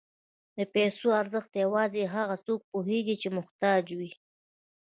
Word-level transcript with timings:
د 0.57 0.59
پیسو 0.73 1.07
ارزښت 1.21 1.51
یوازې 1.63 2.03
هغه 2.15 2.35
څوک 2.45 2.59
پوهېږي 2.71 3.15
چې 3.21 3.27
محتاج 3.37 3.83
وي. 3.97 4.11